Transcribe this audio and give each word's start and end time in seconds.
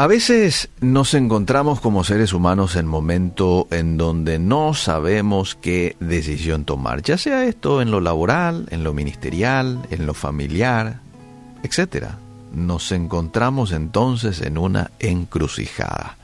A 0.00 0.06
veces 0.06 0.70
nos 0.80 1.12
encontramos 1.12 1.78
como 1.78 2.04
seres 2.04 2.32
humanos 2.32 2.74
en 2.76 2.86
momento 2.86 3.68
en 3.70 3.98
donde 3.98 4.38
no 4.38 4.72
sabemos 4.72 5.58
qué 5.60 5.94
decisión 6.00 6.64
tomar, 6.64 7.02
ya 7.02 7.18
sea 7.18 7.44
esto 7.44 7.82
en 7.82 7.90
lo 7.90 8.00
laboral, 8.00 8.66
en 8.70 8.82
lo 8.82 8.94
ministerial, 8.94 9.78
en 9.90 10.06
lo 10.06 10.14
familiar, 10.14 11.00
etc. 11.62 12.12
Nos 12.54 12.92
encontramos 12.92 13.72
entonces 13.72 14.40
en 14.40 14.56
una 14.56 14.90
encrucijada. 15.00 16.16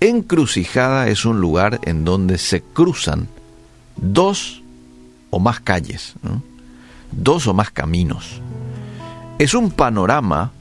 Encrucijada 0.00 1.08
es 1.08 1.26
un 1.26 1.38
lugar 1.38 1.80
en 1.82 2.06
donde 2.06 2.38
se 2.38 2.62
cruzan 2.62 3.28
dos 3.96 4.62
o 5.28 5.38
más 5.38 5.60
calles, 5.60 6.14
dos 7.10 7.46
o 7.46 7.52
más 7.52 7.70
caminos. 7.70 8.40
Es 9.38 9.52
un 9.52 9.70
panorama 9.70 10.52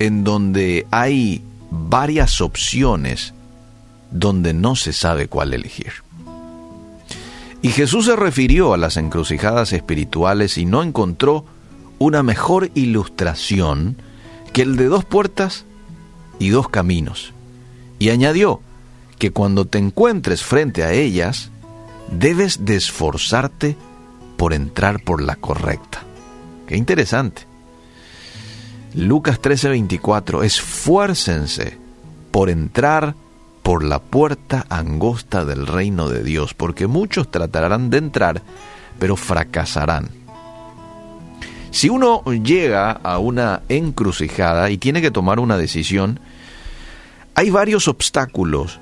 en 0.00 0.24
donde 0.24 0.84
hay 0.90 1.44
varias 1.72 2.42
opciones 2.42 3.32
donde 4.10 4.52
no 4.52 4.76
se 4.76 4.92
sabe 4.92 5.28
cuál 5.28 5.54
elegir. 5.54 5.92
Y 7.62 7.70
Jesús 7.70 8.06
se 8.06 8.16
refirió 8.16 8.74
a 8.74 8.76
las 8.76 8.96
encrucijadas 8.98 9.72
espirituales 9.72 10.58
y 10.58 10.66
no 10.66 10.82
encontró 10.82 11.46
una 11.98 12.22
mejor 12.22 12.70
ilustración 12.74 13.96
que 14.52 14.62
el 14.62 14.76
de 14.76 14.86
dos 14.86 15.04
puertas 15.04 15.64
y 16.38 16.50
dos 16.50 16.68
caminos. 16.68 17.32
Y 17.98 18.10
añadió 18.10 18.60
que 19.18 19.30
cuando 19.30 19.64
te 19.64 19.78
encuentres 19.78 20.42
frente 20.42 20.82
a 20.82 20.92
ellas, 20.92 21.50
debes 22.10 22.64
de 22.66 22.76
esforzarte 22.76 23.76
por 24.36 24.52
entrar 24.52 25.02
por 25.02 25.22
la 25.22 25.36
correcta. 25.36 26.02
Qué 26.66 26.76
interesante. 26.76 27.46
Lucas 28.94 29.40
13:24, 29.40 30.42
esfuércense 30.42 31.78
por 32.30 32.50
entrar 32.50 33.14
por 33.62 33.84
la 33.84 34.00
puerta 34.00 34.66
angosta 34.68 35.44
del 35.44 35.66
reino 35.66 36.08
de 36.08 36.22
Dios, 36.22 36.52
porque 36.52 36.86
muchos 36.86 37.30
tratarán 37.30 37.90
de 37.90 37.98
entrar, 37.98 38.42
pero 38.98 39.16
fracasarán. 39.16 40.10
Si 41.70 41.88
uno 41.88 42.22
llega 42.24 42.90
a 42.90 43.18
una 43.18 43.62
encrucijada 43.70 44.68
y 44.70 44.76
tiene 44.76 45.00
que 45.00 45.10
tomar 45.10 45.40
una 45.40 45.56
decisión, 45.56 46.20
hay 47.34 47.48
varios 47.48 47.88
obstáculos, 47.88 48.78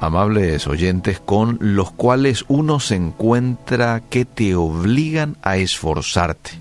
amables 0.00 0.68
oyentes, 0.68 1.18
con 1.18 1.58
los 1.60 1.90
cuales 1.90 2.44
uno 2.46 2.78
se 2.78 2.94
encuentra 2.94 4.02
que 4.08 4.24
te 4.24 4.54
obligan 4.54 5.36
a 5.42 5.56
esforzarte. 5.56 6.52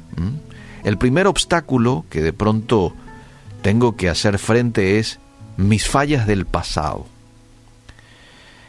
El 0.83 0.97
primer 0.97 1.27
obstáculo 1.27 2.05
que 2.09 2.21
de 2.21 2.33
pronto 2.33 2.93
tengo 3.61 3.95
que 3.95 4.09
hacer 4.09 4.39
frente 4.39 4.97
es 4.97 5.19
mis 5.57 5.87
fallas 5.87 6.25
del 6.25 6.45
pasado. 6.45 7.05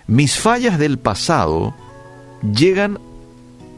Mis 0.06 0.38
fallas 0.38 0.78
del 0.78 0.98
pasado 0.98 1.74
llegan 2.42 2.98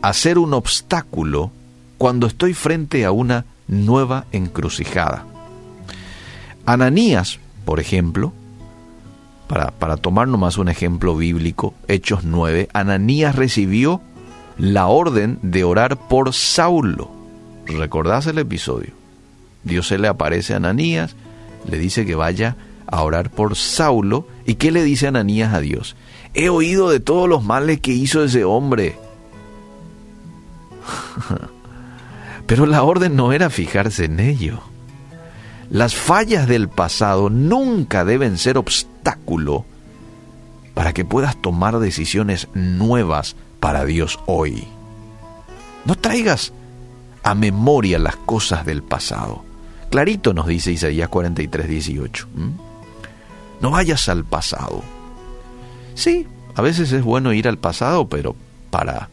a 0.02 0.12
ser 0.12 0.38
un 0.38 0.52
obstáculo 0.52 1.52
cuando 1.96 2.26
estoy 2.26 2.54
frente 2.54 3.04
a 3.04 3.12
una 3.12 3.44
nueva 3.68 4.26
encrucijada. 4.32 5.24
Ananías, 6.66 7.38
por 7.64 7.78
ejemplo, 7.78 8.32
para, 9.46 9.70
para 9.70 9.96
tomar 9.96 10.26
nomás 10.26 10.58
un 10.58 10.69
ejemplo 10.69 11.16
bíblico, 11.16 11.74
Hechos 11.86 12.24
9, 12.24 12.69
Ananías 12.72 13.36
recibió 13.36 14.00
la 14.58 14.86
orden 14.86 15.38
de 15.42 15.62
orar 15.62 15.96
por 16.08 16.32
Saulo 16.32 17.13
¿Recordás 17.66 18.26
el 18.26 18.38
episodio? 18.38 18.92
Dios 19.62 19.88
se 19.88 19.98
le 19.98 20.08
aparece 20.08 20.52
a 20.52 20.56
Ananías, 20.56 21.16
le 21.68 21.78
dice 21.78 22.04
que 22.04 22.14
vaya 22.14 22.56
a 22.86 23.02
orar 23.02 23.30
por 23.30 23.56
Saulo. 23.56 24.28
¿Y 24.46 24.54
qué 24.56 24.70
le 24.70 24.82
dice 24.84 25.06
Ananías 25.06 25.54
a 25.54 25.60
Dios? 25.60 25.97
He 26.34 26.48
oído 26.48 26.91
de 26.91 27.00
todos 27.00 27.28
los 27.28 27.42
males 27.44 27.80
que 27.80 27.92
hizo 27.92 28.22
ese 28.24 28.44
hombre. 28.44 28.97
Pero 32.47 32.66
la 32.66 32.82
orden 32.82 33.16
no 33.16 33.32
era 33.32 33.48
fijarse 33.48 34.04
en 34.04 34.20
ello. 34.20 34.60
Las 35.70 35.94
fallas 35.94 36.47
del 36.47 36.69
pasado 36.69 37.30
nunca 37.30 38.04
deben 38.04 38.36
ser 38.36 38.58
obstáculo 38.58 39.64
para 40.74 40.92
que 40.92 41.04
puedas 41.04 41.41
tomar 41.41 41.78
decisiones 41.78 42.48
nuevas 42.53 43.36
para 43.60 43.84
Dios 43.84 44.20
hoy. 44.26 44.69
No 45.86 45.94
traigas 45.94 46.53
a 47.24 47.34
memoria 47.34 47.98
las 47.98 48.16
cosas 48.16 48.64
del 48.66 48.82
pasado. 48.82 49.42
Clarito 49.90 50.34
nos 50.34 50.46
dice 50.46 50.72
Isaías 50.72 51.08
43, 51.08 51.68
18. 51.68 52.28
No 53.60 53.70
vayas 53.70 54.08
al 54.08 54.24
pasado. 54.24 54.82
Sí, 55.94 56.26
a 56.54 56.62
veces 56.62 56.92
es 56.92 57.02
bueno 57.02 57.32
ir 57.32 57.48
al 57.48 57.58
pasado, 57.58 58.08
pero 58.08 58.36
para 58.70 59.08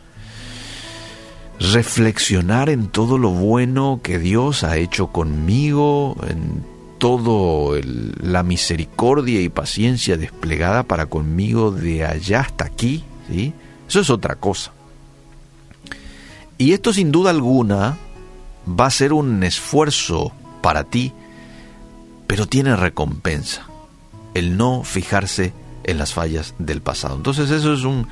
reflexionar 1.59 2.69
en 2.69 2.87
todo 2.87 3.17
lo 3.17 3.29
bueno 3.29 4.01
que 4.03 4.19
Dios 4.19 4.63
ha 4.63 4.77
hecho 4.77 5.07
conmigo, 5.07 6.17
en 6.27 6.63
todo 6.97 7.79
la 7.83 8.43
misericordia 8.43 9.41
y 9.41 9.49
paciencia 9.49 10.17
desplegada 10.17 10.83
para 10.83 11.05
conmigo 11.05 11.71
de 11.71 12.05
allá 12.05 12.41
hasta 12.41 12.65
aquí, 12.65 13.03
¿sí? 13.29 13.53
Eso 13.87 14.01
es 14.01 14.09
otra 14.09 14.35
cosa. 14.35 14.73
Y 16.61 16.73
esto 16.73 16.93
sin 16.93 17.11
duda 17.11 17.31
alguna 17.31 17.97
va 18.67 18.85
a 18.85 18.91
ser 18.91 19.13
un 19.13 19.41
esfuerzo 19.41 20.31
para 20.61 20.83
ti, 20.83 21.11
pero 22.27 22.45
tiene 22.45 22.75
recompensa. 22.75 23.65
El 24.35 24.57
no 24.57 24.83
fijarse 24.83 25.53
en 25.85 25.97
las 25.97 26.13
fallas 26.13 26.53
del 26.59 26.83
pasado. 26.83 27.15
Entonces 27.15 27.49
eso 27.49 27.73
es 27.73 27.83
un 27.83 28.07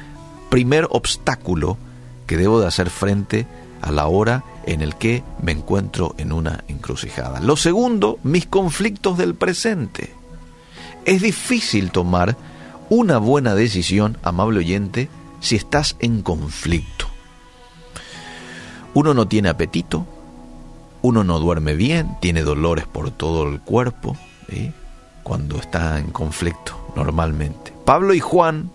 primer 0.50 0.88
obstáculo 0.90 1.78
que 2.26 2.38
debo 2.38 2.60
de 2.60 2.66
hacer 2.66 2.90
frente 2.90 3.46
a 3.84 3.92
la 3.92 4.08
hora 4.08 4.44
en 4.66 4.82
el 4.82 4.96
que 4.96 5.24
me 5.44 5.52
encuentro 5.52 6.16
en 6.18 6.32
una 6.32 6.64
encrucijada. 6.68 7.42
Lo 7.42 7.56
segundo, 7.56 8.18
mis 8.24 8.48
conflictos 8.48 9.20
del 9.20 9.36
presente. 9.36 10.12
Es 11.06 11.22
difícil 11.22 11.92
tomar 11.92 12.36
una 12.90 13.20
buena 13.20 13.54
decisión, 13.54 14.18
amable 14.24 14.58
oyente, 14.58 15.08
si 15.40 15.56
estás 15.56 15.98
en 16.00 16.24
conflicto. 16.24 16.99
Uno 19.00 19.14
no 19.14 19.30
tiene 19.30 19.48
apetito, 19.48 20.06
uno 21.02 21.24
no 21.24 21.40
duerme 21.40 21.74
bien, 21.74 22.18
tiene 22.20 22.42
dolores 22.42 22.86
por 22.86 23.12
todo 23.12 23.48
el 23.48 23.62
cuerpo, 23.62 24.18
cuando 25.24 25.56
está 25.56 26.00
en 26.00 26.08
conflicto 26.08 26.92
normalmente. 26.98 27.72
Pablo 27.86 28.14
y 28.14 28.20
Juan, 28.20 28.70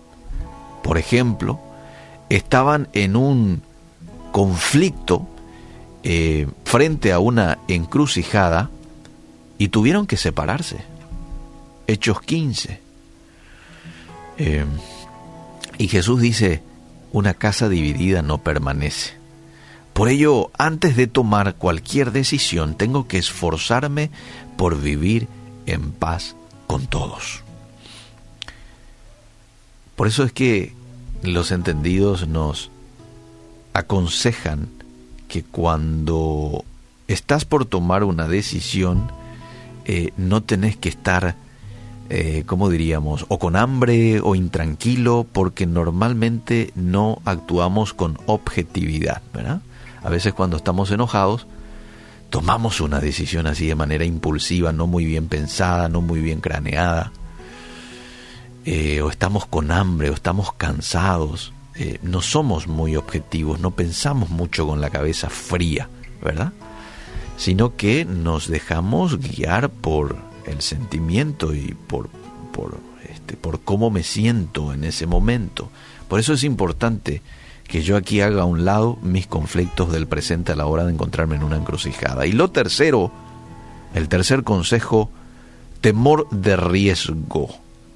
por 0.81 0.97
ejemplo, 0.97 1.59
estaban 2.29 2.87
en 2.93 3.15
un 3.15 3.61
conflicto 4.31 5.27
eh, 6.01 6.47
frente 6.63 7.13
a 7.13 7.19
una 7.19 7.59
encrucijada 7.67 8.71
y 9.59 9.67
tuvieron 9.67 10.07
que 10.07 10.17
separarse. 10.17 10.77
Hechos 11.85 12.19
15. 12.21 12.81
Eh, 14.39 14.65
y 15.77 15.87
Jesús 15.87 16.19
dice, 16.19 16.63
una 17.11 17.35
casa 17.35 17.69
dividida 17.69 18.23
no 18.23 18.39
permanece. 18.39 19.23
Por 19.95 20.09
ello, 20.09 20.51
antes 20.57 20.97
de 20.97 21.07
tomar 21.07 21.55
cualquier 21.55 22.11
decisión, 22.11 22.75
tengo 22.75 23.07
que 23.07 23.17
esforzarme 23.17 24.11
por 24.57 24.81
vivir 24.81 25.29
en 25.67 25.93
paz 25.93 26.35
con 26.67 26.85
todos. 26.85 27.43
Por 29.95 30.07
eso 30.07 30.25
es 30.25 30.33
que 30.33 30.73
los 31.23 31.53
entendidos 31.53 32.27
nos 32.27 32.71
aconsejan 33.71 34.67
que 35.29 35.43
cuando 35.43 36.65
estás 37.07 37.45
por 37.45 37.63
tomar 37.63 38.03
una 38.03 38.27
decisión, 38.27 39.09
eh, 39.85 40.11
no 40.17 40.43
tenés 40.43 40.75
que 40.75 40.89
estar, 40.89 41.37
eh, 42.09 42.43
como 42.45 42.69
diríamos, 42.69 43.25
o 43.29 43.39
con 43.39 43.55
hambre 43.55 44.19
o 44.19 44.35
intranquilo, 44.35 45.25
porque 45.31 45.65
normalmente 45.65 46.73
no 46.75 47.21
actuamos 47.23 47.93
con 47.93 48.19
objetividad, 48.25 49.21
¿verdad? 49.33 49.61
A 50.05 50.09
veces 50.09 50.35
cuando 50.35 50.57
estamos 50.57 50.91
enojados, 50.91 51.47
tomamos 52.29 52.79
una 52.79 52.99
decisión 52.99 53.47
así 53.47 53.65
de 53.65 53.73
manera 53.73 54.05
impulsiva, 54.05 54.71
no 54.71 54.85
muy 54.85 55.03
bien 55.03 55.27
pensada, 55.27 55.89
no 55.89 56.01
muy 56.01 56.21
bien 56.21 56.41
craneada. 56.41 57.11
Eh, 58.65 59.01
o 59.01 59.09
estamos 59.09 59.47
con 59.47 59.71
hambre, 59.71 60.11
o 60.11 60.13
estamos 60.13 60.53
cansados. 60.53 61.53
Eh, 61.73 61.97
no 62.03 62.21
somos 62.21 62.67
muy 62.67 62.95
objetivos, 62.95 63.59
no 63.59 63.71
pensamos 63.71 64.29
mucho 64.29 64.67
con 64.67 64.79
la 64.79 64.91
cabeza 64.91 65.27
fría, 65.31 65.89
¿verdad? 66.21 66.53
Sino 67.35 67.75
que 67.75 68.05
nos 68.05 68.47
dejamos 68.47 69.17
guiar 69.17 69.71
por 69.71 70.17
el 70.45 70.61
sentimiento 70.61 71.55
y 71.55 71.75
por, 71.87 72.09
por, 72.53 72.77
este, 73.09 73.37
por 73.37 73.61
cómo 73.61 73.89
me 73.89 74.03
siento 74.03 74.71
en 74.71 74.83
ese 74.83 75.07
momento. 75.07 75.71
Por 76.07 76.19
eso 76.19 76.33
es 76.33 76.43
importante 76.43 77.23
que 77.67 77.81
yo 77.81 77.97
aquí 77.97 78.21
haga 78.21 78.43
a 78.43 78.45
un 78.45 78.65
lado 78.65 78.97
mis 79.01 79.27
conflictos 79.27 79.91
del 79.91 80.07
presente 80.07 80.51
a 80.51 80.55
la 80.55 80.65
hora 80.65 80.85
de 80.85 80.93
encontrarme 80.93 81.35
en 81.35 81.43
una 81.43 81.57
encrucijada. 81.57 82.25
Y 82.25 82.31
lo 82.31 82.51
tercero, 82.51 83.11
el 83.93 84.07
tercer 84.07 84.43
consejo, 84.43 85.09
temor 85.81 86.27
de 86.29 86.55
riesgo. 86.57 87.49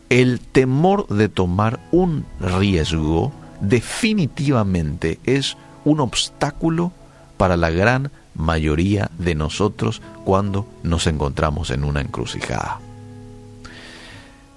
El 0.10 0.40
temor 0.40 1.08
de 1.08 1.30
tomar 1.30 1.80
un 1.92 2.26
riesgo 2.40 3.32
definitivamente 3.62 5.20
es 5.24 5.56
un 5.86 6.00
obstáculo 6.00 6.92
para 7.38 7.58
la 7.58 7.70
gran 7.70 8.12
mayoría 8.34 9.12
de 9.18 9.36
nosotros 9.36 10.02
cuando 10.24 10.68
nos 10.82 11.08
encontramos 11.08 11.70
en 11.70 11.84
una 11.84 12.02
encrucijada. 12.02 12.80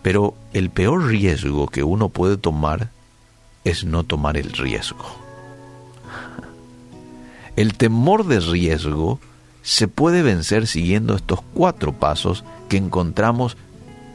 Pero 0.03 0.35
el 0.53 0.71
peor 0.71 1.07
riesgo 1.07 1.69
que 1.69 1.83
uno 1.83 2.09
puede 2.09 2.37
tomar 2.37 2.91
es 3.65 3.85
no 3.85 4.05
tomar 4.05 4.37
el 4.37 4.53
riesgo. 4.53 5.05
El 7.57 7.75
temor 7.75 8.27
de 8.27 8.41
riesgo 8.41 9.21
se 9.63 9.89
puede 9.89 10.23
vencer 10.23 10.67
siguiendo 10.67 11.15
estos 11.15 11.41
cuatro 11.55 11.93
pasos 11.93 12.45
que 12.69 12.77
encontramos 12.77 13.57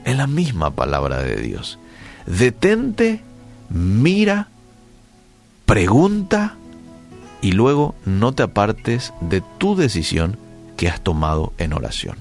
en 0.05 0.17
la 0.17 0.27
misma 0.27 0.71
palabra 0.71 1.21
de 1.21 1.37
Dios. 1.37 1.79
Detente, 2.25 3.21
mira, 3.69 4.49
pregunta 5.65 6.55
y 7.41 7.51
luego 7.51 7.95
no 8.05 8.33
te 8.33 8.43
apartes 8.43 9.13
de 9.21 9.41
tu 9.57 9.75
decisión 9.75 10.37
que 10.75 10.89
has 10.89 11.01
tomado 11.01 11.53
en 11.57 11.73
oración. 11.73 12.17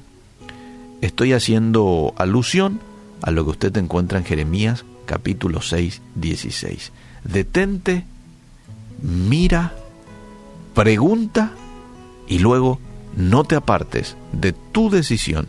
Estoy 1.01 1.33
haciendo 1.33 2.15
alusión 2.17 2.81
a 3.23 3.31
lo 3.31 3.45
que 3.45 3.51
usted 3.51 3.77
encuentra 3.77 4.19
en 4.19 4.25
Jeremías 4.25 4.85
capítulo 5.07 5.63
6, 5.63 6.03
16. 6.15 6.93
Detente, 7.31 8.05
mira, 9.03 9.75
pregunta 10.75 11.53
y 12.29 12.39
luego 12.39 12.79
no 13.17 13.45
te 13.45 13.57
apartes 13.57 14.17
de 14.33 14.53
tu 14.53 14.91
decisión 14.91 15.49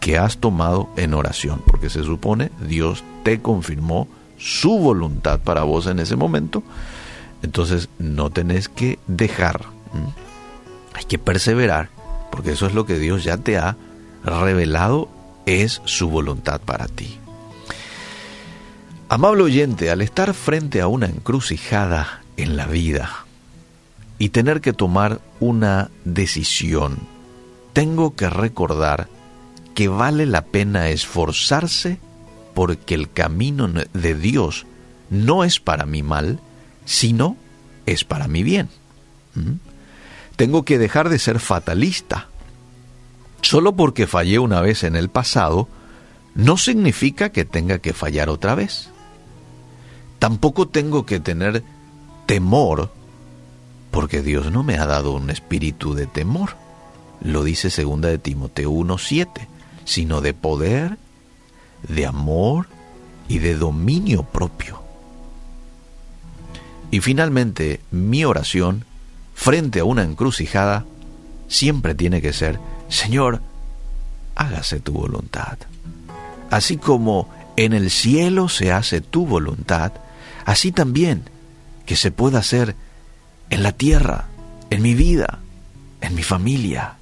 que 0.00 0.16
has 0.16 0.38
tomado 0.38 0.88
en 0.96 1.12
oración, 1.14 1.62
porque 1.66 1.90
se 1.90 2.02
supone 2.02 2.50
Dios 2.66 3.04
te 3.22 3.40
confirmó 3.40 4.08
su 4.38 4.78
voluntad 4.78 5.40
para 5.40 5.62
vos 5.64 5.86
en 5.86 5.98
ese 5.98 6.16
momento, 6.16 6.62
entonces 7.42 7.90
no 7.98 8.30
tenés 8.30 8.68
que 8.68 8.98
dejar, 9.06 9.66
hay 10.94 11.04
que 11.04 11.18
perseverar, 11.18 11.90
porque 12.32 12.52
eso 12.52 12.66
es 12.66 12.74
lo 12.74 12.86
que 12.86 12.98
Dios 12.98 13.24
ya 13.24 13.36
te 13.36 13.58
ha 13.58 13.76
revelado, 14.24 15.10
es 15.44 15.82
su 15.84 16.08
voluntad 16.08 16.60
para 16.60 16.86
ti. 16.86 17.19
Amable 19.12 19.42
oyente, 19.42 19.90
al 19.90 20.02
estar 20.02 20.34
frente 20.34 20.80
a 20.80 20.86
una 20.86 21.06
encrucijada 21.06 22.22
en 22.36 22.56
la 22.56 22.66
vida 22.66 23.26
y 24.20 24.28
tener 24.28 24.60
que 24.60 24.72
tomar 24.72 25.20
una 25.40 25.90
decisión, 26.04 26.96
tengo 27.72 28.14
que 28.14 28.30
recordar 28.30 29.08
que 29.74 29.88
vale 29.88 30.26
la 30.26 30.44
pena 30.44 30.90
esforzarse 30.90 31.98
porque 32.54 32.94
el 32.94 33.10
camino 33.10 33.66
de 33.66 34.14
Dios 34.14 34.64
no 35.10 35.42
es 35.42 35.58
para 35.58 35.86
mi 35.86 36.04
mal, 36.04 36.38
sino 36.84 37.36
es 37.86 38.04
para 38.04 38.28
mi 38.28 38.44
bien. 38.44 38.68
¿Mm? 39.34 39.54
Tengo 40.36 40.64
que 40.64 40.78
dejar 40.78 41.08
de 41.08 41.18
ser 41.18 41.40
fatalista. 41.40 42.28
Solo 43.42 43.74
porque 43.74 44.06
fallé 44.06 44.38
una 44.38 44.60
vez 44.60 44.84
en 44.84 44.94
el 44.94 45.08
pasado, 45.08 45.66
no 46.36 46.56
significa 46.56 47.30
que 47.30 47.44
tenga 47.44 47.80
que 47.80 47.92
fallar 47.92 48.28
otra 48.28 48.54
vez. 48.54 48.88
Tampoco 50.20 50.68
tengo 50.68 51.06
que 51.06 51.18
tener 51.18 51.64
temor, 52.26 52.92
porque 53.90 54.22
Dios 54.22 54.52
no 54.52 54.62
me 54.62 54.76
ha 54.76 54.86
dado 54.86 55.12
un 55.12 55.30
espíritu 55.30 55.94
de 55.94 56.06
temor. 56.06 56.50
Lo 57.22 57.42
dice 57.42 57.70
segunda 57.70 58.08
de 58.08 58.18
Timoteo 58.18 58.70
1:7, 58.70 59.48
sino 59.84 60.20
de 60.20 60.34
poder, 60.34 60.98
de 61.88 62.06
amor 62.06 62.68
y 63.28 63.38
de 63.38 63.56
dominio 63.56 64.22
propio. 64.22 64.82
Y 66.90 67.00
finalmente, 67.00 67.80
mi 67.90 68.24
oración 68.24 68.84
frente 69.34 69.80
a 69.80 69.84
una 69.84 70.02
encrucijada 70.02 70.84
siempre 71.48 71.94
tiene 71.94 72.20
que 72.20 72.34
ser, 72.34 72.60
Señor, 72.88 73.40
hágase 74.34 74.80
tu 74.80 74.92
voluntad. 74.92 75.56
Así 76.50 76.76
como 76.76 77.28
en 77.56 77.72
el 77.72 77.90
cielo 77.90 78.50
se 78.50 78.70
hace 78.70 79.00
tu 79.00 79.24
voluntad, 79.24 79.92
así 80.50 80.72
también 80.72 81.22
que 81.86 81.94
se 81.94 82.10
pueda 82.10 82.40
hacer 82.40 82.74
en 83.50 83.62
la 83.62 83.70
tierra, 83.70 84.24
en 84.70 84.82
mi 84.82 84.94
vida, 84.94 85.38
en 86.00 86.16
mi 86.16 86.24
familia. 86.24 86.96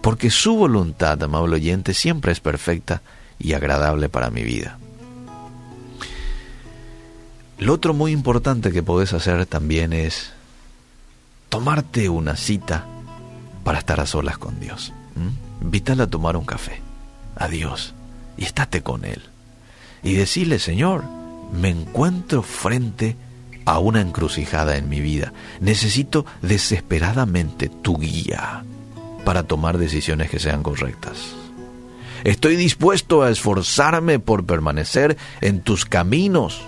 Porque 0.00 0.30
su 0.30 0.56
voluntad, 0.56 1.22
amable 1.22 1.56
oyente, 1.56 1.92
siempre 1.92 2.32
es 2.32 2.40
perfecta 2.40 3.02
y 3.38 3.52
agradable 3.52 4.08
para 4.08 4.30
mi 4.30 4.44
vida. 4.44 4.78
Lo 7.58 7.74
otro 7.74 7.92
muy 7.92 8.12
importante 8.12 8.72
que 8.72 8.82
podés 8.82 9.12
hacer 9.12 9.44
también 9.44 9.92
es 9.92 10.32
tomarte 11.50 12.08
una 12.08 12.34
cita 12.36 12.86
para 13.62 13.78
estar 13.78 14.00
a 14.00 14.06
solas 14.06 14.38
con 14.38 14.58
Dios. 14.58 14.94
¿Mm? 15.16 16.00
a 16.00 16.06
tomar 16.06 16.38
un 16.38 16.46
café, 16.46 16.80
a 17.36 17.48
Dios, 17.48 17.92
y 18.38 18.44
estate 18.44 18.82
con 18.82 19.04
Él. 19.04 19.22
Y 20.02 20.14
decirle, 20.14 20.58
Señor, 20.58 21.04
me 21.52 21.70
encuentro 21.70 22.42
frente 22.42 23.16
a 23.64 23.78
una 23.78 24.00
encrucijada 24.00 24.76
en 24.76 24.88
mi 24.88 25.00
vida. 25.00 25.32
Necesito 25.60 26.24
desesperadamente 26.42 27.68
tu 27.68 27.98
guía 27.98 28.64
para 29.24 29.42
tomar 29.42 29.76
decisiones 29.78 30.30
que 30.30 30.38
sean 30.38 30.62
correctas. 30.62 31.34
Estoy 32.24 32.56
dispuesto 32.56 33.22
a 33.22 33.30
esforzarme 33.30 34.18
por 34.18 34.46
permanecer 34.46 35.16
en 35.40 35.60
tus 35.60 35.84
caminos 35.84 36.62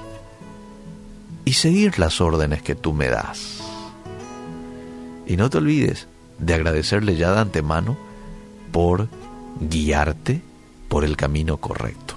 y 1.45 1.55
seguir 1.55 1.99
las 1.99 2.21
órdenes 2.21 2.63
que 2.63 2.75
tú 2.75 2.93
me 2.93 3.09
das. 3.09 3.59
Y 5.27 5.37
no 5.37 5.51
te 5.51 5.59
olvides 5.59 6.09
de 6.39 6.55
agradecerle 6.55 7.17
ya 7.17 7.33
de 7.33 7.41
antemano 7.41 7.97
por 8.73 9.09
guiarte 9.61 10.43
por 10.89 11.05
el 11.05 11.17
camino 11.17 11.59
correcto. 11.59 12.15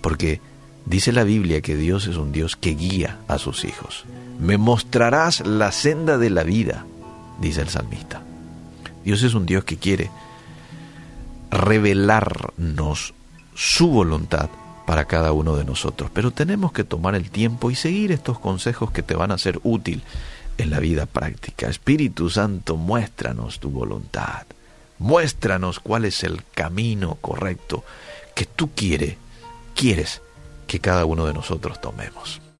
Porque 0.00 0.40
Dice 0.86 1.12
la 1.12 1.24
Biblia 1.24 1.60
que 1.62 1.76
Dios 1.76 2.06
es 2.06 2.16
un 2.16 2.32
Dios 2.32 2.56
que 2.56 2.74
guía 2.74 3.18
a 3.26 3.38
sus 3.38 3.64
hijos. 3.64 4.04
Me 4.38 4.58
mostrarás 4.58 5.46
la 5.46 5.72
senda 5.72 6.18
de 6.18 6.30
la 6.30 6.42
vida, 6.42 6.84
dice 7.40 7.62
el 7.62 7.68
salmista. 7.68 8.22
Dios 9.04 9.22
es 9.22 9.34
un 9.34 9.46
Dios 9.46 9.64
que 9.64 9.76
quiere 9.76 10.10
revelarnos 11.50 13.14
su 13.54 13.88
voluntad 13.88 14.50
para 14.86 15.06
cada 15.06 15.32
uno 15.32 15.56
de 15.56 15.64
nosotros. 15.64 16.10
Pero 16.12 16.30
tenemos 16.30 16.72
que 16.72 16.84
tomar 16.84 17.14
el 17.14 17.30
tiempo 17.30 17.70
y 17.70 17.74
seguir 17.74 18.12
estos 18.12 18.38
consejos 18.38 18.90
que 18.90 19.02
te 19.02 19.14
van 19.14 19.30
a 19.30 19.38
ser 19.38 19.60
útil 19.62 20.02
en 20.58 20.70
la 20.70 20.80
vida 20.80 21.06
práctica. 21.06 21.68
Espíritu 21.68 22.28
Santo, 22.28 22.76
muéstranos 22.76 23.60
tu 23.60 23.70
voluntad. 23.70 24.46
Muéstranos 24.98 25.80
cuál 25.80 26.04
es 26.04 26.22
el 26.24 26.42
camino 26.54 27.16
correcto 27.20 27.84
que 28.34 28.44
tú 28.44 28.70
quieres, 28.74 29.16
quieres 29.74 30.22
que 30.66 30.80
cada 30.80 31.04
uno 31.04 31.26
de 31.26 31.34
nosotros 31.34 31.80
tomemos. 31.80 32.40